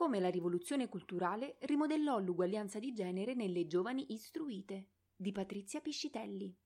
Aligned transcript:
come 0.00 0.18
la 0.18 0.30
rivoluzione 0.30 0.88
culturale 0.88 1.58
rimodellò 1.60 2.20
l'uguaglianza 2.20 2.78
di 2.78 2.94
genere 2.94 3.34
nelle 3.34 3.66
giovani 3.66 4.14
istruite 4.14 4.86
di 5.14 5.30
Patrizia 5.30 5.82
Piscitelli. 5.82 6.56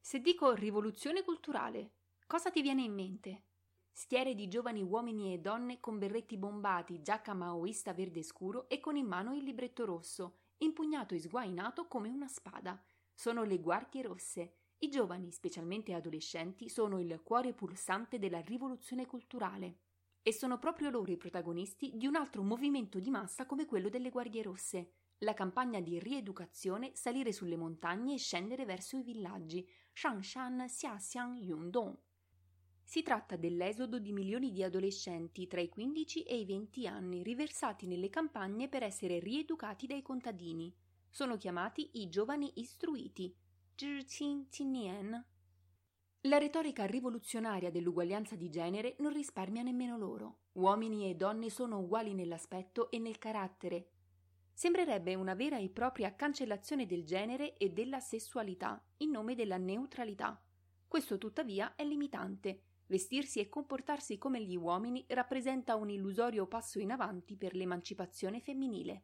Se 0.00 0.20
dico 0.20 0.52
rivoluzione 0.52 1.24
culturale, 1.24 1.92
cosa 2.26 2.50
ti 2.50 2.60
viene 2.60 2.82
in 2.82 2.92
mente? 2.92 3.44
Stiere 3.90 4.34
di 4.34 4.48
giovani 4.48 4.82
uomini 4.82 5.32
e 5.32 5.38
donne 5.38 5.80
con 5.80 5.98
berretti 5.98 6.36
bombati, 6.36 7.00
giacca 7.00 7.32
maoista 7.32 7.94
verde 7.94 8.22
scuro 8.22 8.68
e 8.68 8.80
con 8.80 8.96
in 8.96 9.06
mano 9.06 9.34
il 9.34 9.42
libretto 9.42 9.86
rosso, 9.86 10.40
impugnato 10.58 11.14
e 11.14 11.20
sguainato 11.20 11.88
come 11.88 12.10
una 12.10 12.28
spada. 12.28 12.84
Sono 13.14 13.44
le 13.44 13.58
guardie 13.60 14.02
rosse. 14.02 14.56
I 14.80 14.90
giovani, 14.90 15.32
specialmente 15.32 15.94
adolescenti, 15.94 16.68
sono 16.68 17.00
il 17.00 17.18
cuore 17.24 17.54
pulsante 17.54 18.18
della 18.18 18.40
rivoluzione 18.40 19.06
culturale 19.06 19.78
e 20.26 20.32
sono 20.32 20.58
proprio 20.58 20.88
loro 20.88 21.12
i 21.12 21.18
protagonisti 21.18 21.92
di 21.94 22.06
un 22.06 22.16
altro 22.16 22.42
movimento 22.42 22.98
di 22.98 23.10
massa 23.10 23.44
come 23.44 23.66
quello 23.66 23.90
delle 23.90 24.08
Guardie 24.08 24.42
Rosse, 24.42 24.92
la 25.18 25.34
campagna 25.34 25.80
di 25.80 25.98
rieducazione 25.98 26.92
salire 26.94 27.30
sulle 27.30 27.58
montagne 27.58 28.14
e 28.14 28.18
scendere 28.18 28.64
verso 28.64 28.96
i 28.96 29.02
villaggi 29.02 29.68
Shangshan 29.92 30.64
Xiaxiang 30.66 31.36
Yundong. 31.36 31.94
Si 32.82 33.02
tratta 33.02 33.36
dell'esodo 33.36 33.98
di 33.98 34.12
milioni 34.12 34.50
di 34.50 34.62
adolescenti 34.62 35.46
tra 35.46 35.60
i 35.60 35.68
15 35.68 36.22
e 36.22 36.38
i 36.38 36.46
20 36.46 36.86
anni 36.86 37.22
riversati 37.22 37.86
nelle 37.86 38.08
campagne 38.08 38.70
per 38.70 38.82
essere 38.82 39.18
rieducati 39.18 39.86
dai 39.86 40.00
contadini. 40.00 40.74
Sono 41.10 41.36
chiamati 41.36 42.00
i 42.00 42.08
giovani 42.08 42.50
istruiti, 42.54 43.34
Zhiqin 43.74 44.48
Qinian 44.48 45.22
la 46.26 46.38
retorica 46.38 46.86
rivoluzionaria 46.86 47.70
dell'uguaglianza 47.70 48.34
di 48.34 48.48
genere 48.48 48.96
non 49.00 49.12
risparmia 49.12 49.62
nemmeno 49.62 49.98
loro. 49.98 50.38
Uomini 50.52 51.10
e 51.10 51.16
donne 51.16 51.50
sono 51.50 51.80
uguali 51.80 52.14
nell'aspetto 52.14 52.90
e 52.90 52.98
nel 52.98 53.18
carattere. 53.18 53.90
Sembrerebbe 54.54 55.14
una 55.16 55.34
vera 55.34 55.58
e 55.58 55.68
propria 55.68 56.14
cancellazione 56.14 56.86
del 56.86 57.04
genere 57.04 57.58
e 57.58 57.72
della 57.72 58.00
sessualità 58.00 58.82
in 58.98 59.10
nome 59.10 59.34
della 59.34 59.58
neutralità. 59.58 60.42
Questo 60.88 61.18
tuttavia 61.18 61.74
è 61.74 61.84
limitante. 61.84 62.62
Vestirsi 62.86 63.40
e 63.40 63.50
comportarsi 63.50 64.16
come 64.16 64.42
gli 64.42 64.56
uomini 64.56 65.04
rappresenta 65.08 65.74
un 65.74 65.90
illusorio 65.90 66.46
passo 66.46 66.78
in 66.78 66.92
avanti 66.92 67.36
per 67.36 67.54
l'emancipazione 67.54 68.40
femminile. 68.40 69.02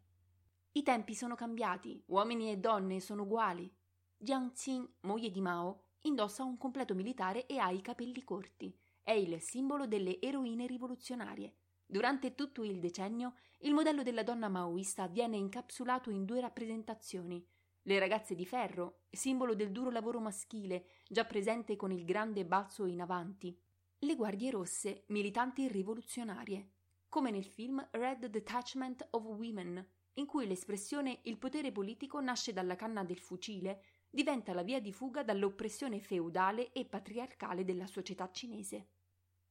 I 0.73 0.83
tempi 0.83 1.14
sono 1.14 1.34
cambiati, 1.34 2.02
uomini 2.06 2.50
e 2.50 2.56
donne 2.56 2.98
sono 3.00 3.25
uguali. 3.25 3.70
Jiang 4.17 4.52
Qing, 4.52 4.89
moglie 5.00 5.30
di 5.30 5.41
Mao, 5.41 5.84
Indossa 6.03 6.45
un 6.45 6.56
completo 6.56 6.95
militare 6.95 7.45
e 7.47 7.59
ha 7.59 7.70
i 7.70 7.83
capelli 7.83 8.25
corti. 8.25 8.75
È 9.03 9.12
il 9.12 9.39
simbolo 9.41 9.87
delle 9.87 10.19
eroine 10.20 10.67
rivoluzionarie. 10.67 11.55
Durante 11.84 12.34
tutto 12.34 12.62
il 12.62 12.81
decennio, 12.81 13.34
il 13.59 13.75
modello 13.75 14.03
della 14.03 14.23
donna 14.23 14.48
maoista 14.48 15.09
viene 15.09 15.37
incapsulato 15.37 16.09
in 16.09 16.25
due 16.25 16.41
rappresentazioni. 16.41 17.45
Le 17.83 17.98
ragazze 17.98 18.34
di 18.34 18.47
ferro, 18.47 19.01
simbolo 19.11 19.55
del 19.55 19.73
duro 19.73 19.91
lavoro 19.91 20.20
maschile, 20.20 20.87
già 21.07 21.25
presente 21.25 21.77
con 21.77 21.92
il 21.92 22.05
grande 22.05 22.47
balzo 22.47 22.87
in 22.87 23.03
avanti. 23.03 23.59
Le 23.98 24.17
guardie 24.17 24.51
rosse, 24.51 25.05
militanti 25.09 25.69
rivoluzionarie. 25.69 26.70
Come 27.11 27.31
nel 27.31 27.45
film 27.45 27.87
Red 27.91 28.25
Detachment 28.27 29.09
of 29.11 29.25
Women, 29.25 29.87
in 30.14 30.27
cui 30.27 30.47
l'espressione 30.47 31.19
il 31.25 31.37
potere 31.37 31.73
politico 31.73 32.20
nasce 32.20 32.53
dalla 32.55 32.77
canna 32.77 33.05
del 33.05 33.19
fucile 33.19 33.83
diventa 34.11 34.53
la 34.53 34.62
via 34.62 34.80
di 34.80 34.92
fuga 34.92 35.22
dall'oppressione 35.22 36.00
feudale 36.00 36.72
e 36.72 36.84
patriarcale 36.84 37.64
della 37.64 37.86
società 37.86 38.28
cinese. 38.30 38.89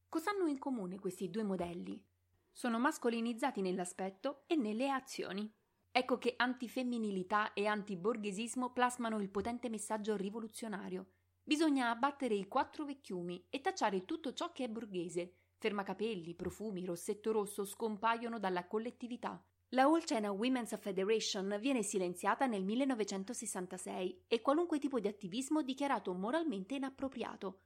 Cosa 0.09 0.31
hanno 0.31 0.47
in 0.47 0.59
comune 0.59 0.99
questi 0.99 1.29
due 1.29 1.43
modelli? 1.43 2.03
Sono 2.51 2.77
mascolinizzati 2.77 3.61
nell'aspetto 3.61 4.43
e 4.47 4.55
nelle 4.55 4.89
azioni. 4.89 5.49
Ecco 5.91 6.17
che 6.17 6.33
antifemminilità 6.35 7.53
e 7.53 7.67
antiborghesismo 7.67 8.73
plasmano 8.73 9.19
il 9.21 9.29
potente 9.29 9.69
messaggio 9.69 10.15
rivoluzionario. 10.15 11.11
Bisogna 11.41 11.89
abbattere 11.89 12.35
i 12.35 12.47
quattro 12.47 12.85
vecchiumi 12.85 13.45
e 13.49 13.61
tacciare 13.61 14.05
tutto 14.05 14.33
ciò 14.33 14.51
che 14.51 14.65
è 14.65 14.69
borghese. 14.69 15.33
Fermacapelli, 15.57 16.35
profumi, 16.35 16.85
rossetto 16.85 17.31
rosso 17.31 17.65
scompaiono 17.65 18.39
dalla 18.39 18.67
collettività, 18.67 19.43
la 19.73 19.83
All 19.83 20.03
China 20.03 20.31
Women's 20.31 20.75
Federation 20.79 21.55
viene 21.59 21.83
silenziata 21.83 22.47
nel 22.47 22.63
1966 22.63 24.23
e 24.27 24.41
qualunque 24.41 24.79
tipo 24.79 24.99
di 24.99 25.07
attivismo 25.07 25.61
dichiarato 25.61 26.11
moralmente 26.13 26.73
inappropriato. 26.73 27.59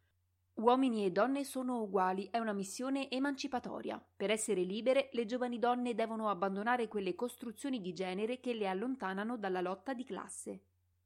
Uomini 0.55 1.05
e 1.05 1.11
donne 1.11 1.45
sono 1.45 1.81
uguali, 1.81 2.27
è 2.29 2.39
una 2.39 2.51
missione 2.51 3.09
emancipatoria. 3.09 4.05
Per 4.17 4.29
essere 4.29 4.63
libere, 4.63 5.09
le 5.13 5.25
giovani 5.25 5.59
donne 5.59 5.95
devono 5.95 6.29
abbandonare 6.29 6.89
quelle 6.89 7.15
costruzioni 7.15 7.79
di 7.79 7.93
genere 7.93 8.41
che 8.41 8.53
le 8.53 8.67
allontanano 8.67 9.37
dalla 9.37 9.61
lotta 9.61 9.93
di 9.93 10.03
classe. 10.03 10.61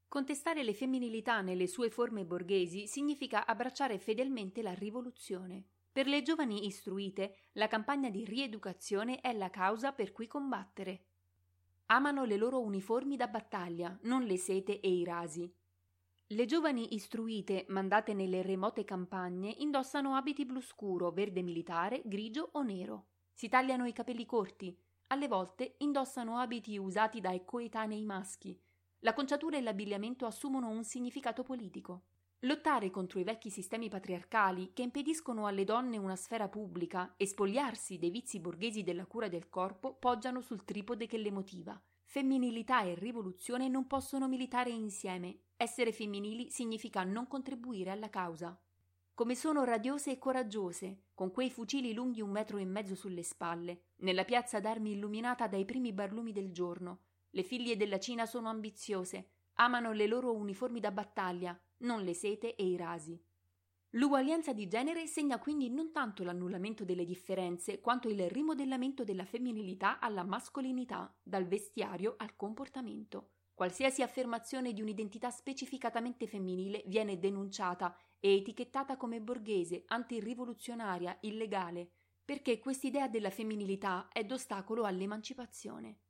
Contestare 0.07 0.63
le 0.63 0.74
femminilità 0.74 1.41
nelle 1.41 1.68
sue 1.68 1.91
forme 1.91 2.25
borghesi 2.25 2.88
significa 2.88 3.46
abbracciare 3.46 4.00
fedelmente 4.00 4.63
la 4.63 4.74
rivoluzione. 4.74 5.66
Per 5.97 6.06
le 6.06 6.22
giovani 6.22 6.68
istruite, 6.68 7.38
la 7.53 7.68
campagna 7.68 8.12
di 8.12 8.24
rieducazione 8.24 9.19
è 9.19 9.34
la 9.34 9.50
causa 9.50 9.94
per 9.94 10.12
cui 10.12 10.28
combattere. 10.28 11.06
Amano 11.88 12.24
le 12.24 12.38
loro 12.38 12.62
uniformi 12.62 13.16
da 13.16 13.25
battaglia, 13.25 13.97
non 14.03 14.22
le 14.22 14.38
sete 14.38 14.80
e 14.80 14.91
i 14.91 15.03
rasi. 15.03 15.52
Le 16.28 16.46
giovani 16.46 16.94
istruite, 16.94 17.66
mandate 17.69 18.13
nelle 18.13 18.44
remote 18.44 18.86
campagne, 18.86 19.56
indossano 19.57 20.13
abiti 20.13 20.46
blu 20.46 20.62
scuro, 20.62 21.09
verde 21.09 21.41
militare, 21.41 22.03
grigio 22.06 22.50
o 22.52 22.62
nero. 22.62 23.07
Si 23.34 23.50
tagliano 23.50 23.88
i 23.88 23.91
capelli 23.91 24.28
corti, 24.28 24.78
alle 25.07 25.28
volte 25.28 25.78
indossano 25.80 26.38
abiti 26.38 26.78
usati 26.78 27.22
dai 27.22 27.44
coetanei 27.44 28.06
maschi. 28.06 28.56
La 29.00 29.16
conciatura 29.16 29.57
e 29.57 29.62
l'abbigliamento 29.62 30.28
assumono 30.28 30.69
un 30.69 30.84
significato 30.84 31.41
politico. 31.41 32.03
Lottare 32.42 32.92
contro 32.92 33.20
i 33.20 33.24
vecchi 33.24 33.50
sistemi 33.50 33.90
patriarcali 33.90 34.72
che 34.72 34.84
impediscono 34.84 35.48
alle 35.48 35.64
donne 35.64 35.98
una 35.98 36.16
sfera 36.16 36.48
pubblica 36.48 37.16
e 37.18 37.25
spogliarsi 37.25 37.98
dei 37.98 38.12
vizi 38.12 38.40
borghesi 38.40 38.84
della 38.84 39.08
cura 39.08 39.28
del 39.28 39.50
corpo 39.50 39.96
poggiano 39.96 40.42
sul 40.42 40.64
tripode 40.64 41.08
che 41.08 41.18
le 41.18 41.31
motiva. 41.31 41.81
Femminilità 42.03 42.84
e 42.84 42.94
rivoluzione 42.94 43.68
non 43.68 43.88
possono 43.88 44.28
militare 44.28 44.70
insieme. 44.70 45.40
Essere 45.58 45.92
femminili 45.92 46.52
significa 46.52 47.03
non 47.03 47.28
contribuire 47.28 47.90
alla 47.90 48.09
causa. 48.09 48.56
Come 49.16 49.34
sono 49.34 49.64
radiose 49.64 50.12
e 50.12 50.19
coraggiose, 50.19 51.06
con 51.16 51.31
quei 51.31 51.50
fucili 51.50 51.92
lunghi 51.92 52.22
un 52.22 52.30
metro 52.30 52.59
e 52.59 52.66
mezzo 52.66 52.94
sulle 52.94 53.24
spalle, 53.24 53.86
nella 54.02 54.25
piazza 54.25 54.59
d'armi 54.59 54.92
illuminata 54.92 55.48
dai 55.48 55.66
primi 55.66 55.92
barlumi 55.92 56.31
del 56.31 56.52
giorno. 56.52 57.00
Le 57.31 57.42
figlie 57.42 57.75
della 57.75 58.00
Cina 58.00 58.28
sono 58.28 58.48
ambiziose, 58.48 59.31
amano 59.54 59.92
le 59.92 60.06
loro 60.06 60.36
uniformi 60.36 60.80
da 60.80 60.92
battaglia, 60.92 61.59
non 61.79 62.03
le 62.03 62.13
sete 62.13 62.55
e 62.55 62.65
i 62.65 62.75
rasi. 62.75 63.19
L'uguaglianza 63.91 64.53
di 64.53 64.67
genere 64.67 65.07
segna 65.07 65.39
quindi 65.39 65.69
non 65.69 65.91
tanto 65.91 66.23
l'annullamento 66.23 66.83
delle 66.83 67.05
differenze 67.05 67.79
quanto 67.79 68.09
il 68.09 68.29
rimodellamento 68.29 69.03
della 69.03 69.25
femminilità 69.25 69.99
alla 69.99 70.23
mascolinità, 70.23 71.15
dal 71.23 71.47
vestiario 71.47 72.15
al 72.17 72.35
comportamento. 72.35 73.31
Qualsiasi 73.53 74.03
affermazione 74.03 74.73
di 74.73 74.81
un'identità 74.81 75.31
specificatamente 75.31 76.27
femminile 76.27 76.83
viene 76.85 77.17
denunciata 77.17 77.97
e 78.19 78.35
etichettata 78.35 78.97
come 78.97 79.21
borghese, 79.21 79.83
antirivoluzionaria, 79.88 81.17
illegale, 81.21 81.89
perché 82.23 82.59
quest'idea 82.59 83.07
della 83.07 83.31
femminilità 83.31 84.09
è 84.11 84.25
d'ostacolo 84.25 84.83
all'emancipazione. 84.83 86.01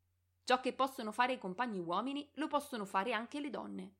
Ciò 0.43 0.59
che 0.59 0.73
possono 0.73 1.11
fare 1.11 1.33
i 1.33 1.37
compagni 1.37 1.79
uomini 1.79 2.29
lo 2.33 2.47
possono 2.47 2.85
fare 2.85 3.13
anche 3.13 3.39
le 3.39 3.49
donne. 3.49 3.95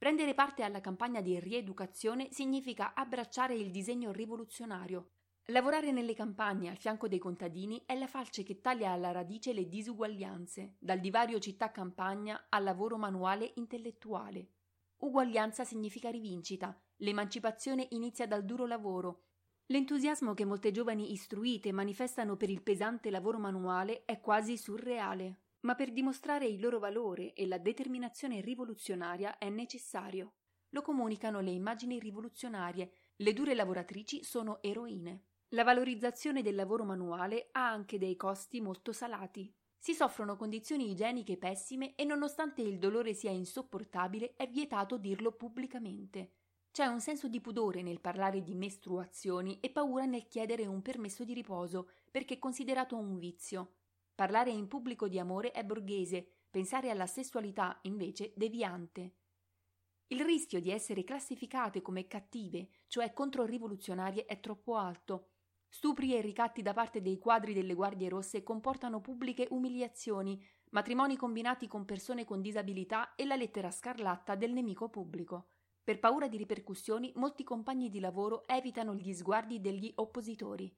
Prendere 0.00 0.32
parte 0.32 0.62
alla 0.62 0.80
campagna 0.80 1.20
di 1.20 1.38
rieducazione 1.38 2.28
significa 2.30 2.94
abbracciare 2.94 3.54
il 3.54 3.70
disegno 3.70 4.12
rivoluzionario. 4.12 5.10
Lavorare 5.48 5.92
nelle 5.92 6.14
campagne 6.14 6.70
al 6.70 6.78
fianco 6.78 7.06
dei 7.06 7.18
contadini 7.18 7.82
è 7.84 7.94
la 7.98 8.06
falce 8.06 8.42
che 8.42 8.62
taglia 8.62 8.92
alla 8.92 9.10
radice 9.10 9.52
le 9.52 9.68
disuguaglianze, 9.68 10.76
dal 10.78 11.00
divario 11.00 11.38
città-campagna 11.38 12.46
al 12.48 12.64
lavoro 12.64 12.96
manuale 12.96 13.52
intellettuale. 13.56 14.52
Uguaglianza 15.00 15.64
significa 15.64 16.08
rivincita, 16.08 16.74
l'emancipazione 16.96 17.86
inizia 17.90 18.26
dal 18.26 18.46
duro 18.46 18.64
lavoro. 18.64 19.24
L'entusiasmo 19.66 20.32
che 20.32 20.46
molte 20.46 20.70
giovani 20.70 21.12
istruite 21.12 21.72
manifestano 21.72 22.38
per 22.38 22.48
il 22.48 22.62
pesante 22.62 23.10
lavoro 23.10 23.38
manuale 23.38 24.06
è 24.06 24.18
quasi 24.18 24.56
surreale 24.56 25.40
ma 25.60 25.74
per 25.74 25.92
dimostrare 25.92 26.46
il 26.46 26.60
loro 26.60 26.78
valore 26.78 27.32
e 27.34 27.46
la 27.46 27.58
determinazione 27.58 28.40
rivoluzionaria 28.40 29.38
è 29.38 29.48
necessario. 29.48 30.34
Lo 30.70 30.82
comunicano 30.82 31.40
le 31.40 31.50
immagini 31.50 31.98
rivoluzionarie, 31.98 32.92
le 33.16 33.32
dure 33.32 33.54
lavoratrici 33.54 34.22
sono 34.22 34.62
eroine. 34.62 35.24
La 35.48 35.64
valorizzazione 35.64 36.42
del 36.42 36.54
lavoro 36.54 36.84
manuale 36.84 37.48
ha 37.52 37.68
anche 37.68 37.98
dei 37.98 38.16
costi 38.16 38.60
molto 38.60 38.92
salati. 38.92 39.52
Si 39.76 39.94
soffrono 39.94 40.36
condizioni 40.36 40.90
igieniche 40.90 41.36
pessime 41.36 41.94
e 41.96 42.04
nonostante 42.04 42.62
il 42.62 42.78
dolore 42.78 43.14
sia 43.14 43.30
insopportabile 43.30 44.34
è 44.36 44.46
vietato 44.46 44.96
dirlo 44.96 45.32
pubblicamente. 45.32 46.34
C'è 46.70 46.86
un 46.86 47.00
senso 47.00 47.26
di 47.26 47.40
pudore 47.40 47.82
nel 47.82 48.00
parlare 48.00 48.42
di 48.42 48.54
mestruazioni 48.54 49.58
e 49.60 49.70
paura 49.70 50.04
nel 50.04 50.28
chiedere 50.28 50.66
un 50.66 50.82
permesso 50.82 51.24
di 51.24 51.34
riposo 51.34 51.90
perché 52.10 52.34
è 52.34 52.38
considerato 52.38 52.96
un 52.96 53.18
vizio. 53.18 53.79
Parlare 54.20 54.50
in 54.50 54.68
pubblico 54.68 55.08
di 55.08 55.18
amore 55.18 55.50
è 55.50 55.64
borghese, 55.64 56.42
pensare 56.50 56.90
alla 56.90 57.06
sessualità, 57.06 57.78
invece, 57.84 58.34
deviante. 58.36 59.14
Il 60.08 60.20
rischio 60.26 60.60
di 60.60 60.70
essere 60.70 61.04
classificate 61.04 61.80
come 61.80 62.06
cattive, 62.06 62.68
cioè 62.86 63.14
controrivoluzionarie, 63.14 64.26
è 64.26 64.38
troppo 64.38 64.76
alto. 64.76 65.28
Stupri 65.70 66.14
e 66.14 66.20
ricatti 66.20 66.60
da 66.60 66.74
parte 66.74 67.00
dei 67.00 67.16
quadri 67.16 67.54
delle 67.54 67.72
Guardie 67.72 68.10
Rosse 68.10 68.42
comportano 68.42 69.00
pubbliche 69.00 69.48
umiliazioni, 69.52 70.38
matrimoni 70.72 71.16
combinati 71.16 71.66
con 71.66 71.86
persone 71.86 72.26
con 72.26 72.42
disabilità 72.42 73.14
e 73.14 73.24
la 73.24 73.36
lettera 73.36 73.70
scarlatta 73.70 74.34
del 74.34 74.52
nemico 74.52 74.90
pubblico. 74.90 75.46
Per 75.82 75.98
paura 75.98 76.28
di 76.28 76.36
ripercussioni, 76.36 77.10
molti 77.14 77.42
compagni 77.42 77.88
di 77.88 78.00
lavoro 78.00 78.46
evitano 78.46 78.94
gli 78.94 79.14
sguardi 79.14 79.62
degli 79.62 79.90
oppositori. 79.94 80.70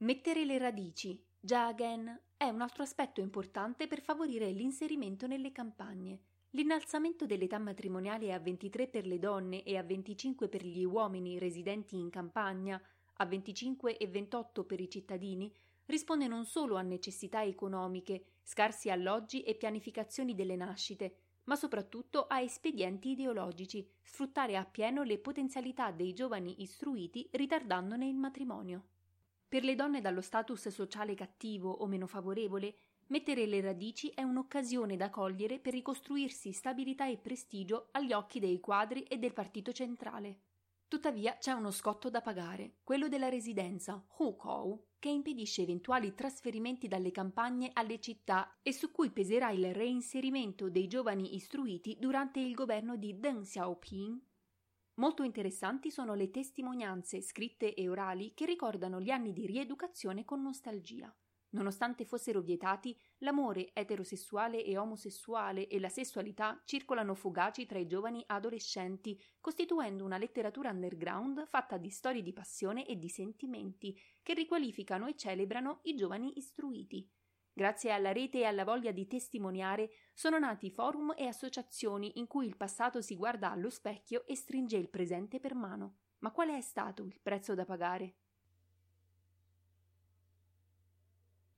Mettere 0.00 0.44
le 0.44 0.58
radici, 0.58 1.24
già 1.40 1.66
again, 1.68 2.26
è 2.38 2.48
un 2.48 2.60
altro 2.60 2.84
aspetto 2.84 3.20
importante 3.20 3.88
per 3.88 4.00
favorire 4.00 4.48
l'inserimento 4.52 5.26
nelle 5.26 5.50
campagne. 5.50 6.20
L'innalzamento 6.50 7.26
dell'età 7.26 7.58
matrimoniale 7.58 8.32
a 8.32 8.38
23 8.38 8.86
per 8.86 9.06
le 9.08 9.18
donne 9.18 9.64
e 9.64 9.76
a 9.76 9.82
25 9.82 10.48
per 10.48 10.64
gli 10.64 10.84
uomini 10.84 11.40
residenti 11.40 11.96
in 11.96 12.10
campagna, 12.10 12.80
a 13.14 13.26
25 13.26 13.96
e 13.96 14.06
28 14.06 14.64
per 14.64 14.80
i 14.80 14.88
cittadini, 14.88 15.52
risponde 15.86 16.28
non 16.28 16.44
solo 16.44 16.76
a 16.76 16.82
necessità 16.82 17.42
economiche, 17.42 18.26
scarsi 18.44 18.88
alloggi 18.88 19.42
e 19.42 19.56
pianificazioni 19.56 20.36
delle 20.36 20.54
nascite, 20.54 21.16
ma 21.44 21.56
soprattutto 21.56 22.28
a 22.28 22.40
espedienti 22.40 23.10
ideologici, 23.10 23.84
sfruttare 24.00 24.56
appieno 24.56 25.02
le 25.02 25.18
potenzialità 25.18 25.90
dei 25.90 26.12
giovani 26.12 26.62
istruiti 26.62 27.28
ritardandone 27.32 28.06
il 28.06 28.16
matrimonio. 28.16 28.84
Per 29.48 29.64
le 29.64 29.74
donne 29.74 30.00
dallo 30.00 30.20
status 30.20 30.68
sociale 30.68 31.14
cattivo 31.14 31.70
o 31.70 31.86
meno 31.86 32.06
favorevole, 32.06 32.76
Mettere 33.08 33.46
le 33.46 33.62
radici 33.62 34.10
è 34.10 34.22
un'occasione 34.22 34.94
da 34.94 35.08
cogliere 35.08 35.58
per 35.60 35.72
ricostruirsi 35.72 36.52
stabilità 36.52 37.06
e 37.08 37.16
prestigio 37.16 37.88
agli 37.92 38.12
occhi 38.12 38.38
dei 38.38 38.60
quadri 38.60 39.04
e 39.04 39.16
del 39.16 39.32
partito 39.32 39.72
centrale. 39.72 40.40
Tuttavia 40.88 41.38
c'è 41.38 41.52
uno 41.52 41.70
scotto 41.70 42.10
da 42.10 42.20
pagare, 42.20 42.76
quello 42.82 43.08
della 43.08 43.30
residenza, 43.30 44.04
Hukou, 44.18 44.88
che 44.98 45.08
impedisce 45.08 45.62
eventuali 45.62 46.14
trasferimenti 46.14 46.86
dalle 46.86 47.10
campagne 47.10 47.70
alle 47.72 47.98
città 47.98 48.58
e 48.62 48.74
su 48.74 48.90
cui 48.90 49.10
peserà 49.10 49.50
il 49.52 49.72
reinserimento 49.72 50.68
dei 50.68 50.86
giovani 50.86 51.34
istruiti 51.34 51.96
durante 51.98 52.40
il 52.40 52.52
governo 52.52 52.96
di 52.96 53.18
Deng 53.18 53.42
Xiaoping. 53.42 54.20
Molto 54.98 55.22
interessanti 55.22 55.92
sono 55.92 56.14
le 56.14 56.28
testimonianze 56.28 57.20
scritte 57.20 57.72
e 57.72 57.88
orali 57.88 58.34
che 58.34 58.44
ricordano 58.44 59.00
gli 59.00 59.10
anni 59.10 59.32
di 59.32 59.46
rieducazione 59.46 60.24
con 60.24 60.42
nostalgia. 60.42 61.14
Nonostante 61.50 62.04
fossero 62.04 62.40
vietati, 62.40 62.98
l'amore 63.18 63.72
eterosessuale 63.74 64.64
e 64.64 64.76
omosessuale 64.76 65.68
e 65.68 65.78
la 65.78 65.88
sessualità 65.88 66.60
circolano 66.64 67.14
fugaci 67.14 67.64
tra 67.64 67.78
i 67.78 67.86
giovani 67.86 68.24
adolescenti, 68.26 69.18
costituendo 69.40 70.04
una 70.04 70.18
letteratura 70.18 70.70
underground 70.70 71.46
fatta 71.46 71.76
di 71.76 71.90
storie 71.90 72.22
di 72.22 72.32
passione 72.32 72.84
e 72.84 72.98
di 72.98 73.08
sentimenti 73.08 73.96
che 74.20 74.34
riqualificano 74.34 75.06
e 75.06 75.14
celebrano 75.16 75.78
i 75.84 75.94
giovani 75.94 76.32
istruiti. 76.38 77.08
Grazie 77.58 77.90
alla 77.90 78.12
rete 78.12 78.38
e 78.38 78.44
alla 78.44 78.62
voglia 78.62 78.92
di 78.92 79.08
testimoniare 79.08 79.90
sono 80.14 80.38
nati 80.38 80.70
forum 80.70 81.12
e 81.16 81.26
associazioni 81.26 82.20
in 82.20 82.28
cui 82.28 82.46
il 82.46 82.56
passato 82.56 83.00
si 83.00 83.16
guarda 83.16 83.50
allo 83.50 83.68
specchio 83.68 84.24
e 84.28 84.36
stringe 84.36 84.76
il 84.76 84.88
presente 84.88 85.40
per 85.40 85.56
mano. 85.56 85.96
Ma 86.18 86.30
qual 86.30 86.50
è 86.50 86.60
stato 86.60 87.02
il 87.02 87.18
prezzo 87.20 87.56
da 87.56 87.64
pagare? 87.64 88.14